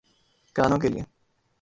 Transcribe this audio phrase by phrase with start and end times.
[0.55, 1.03] گانوں کیلئے۔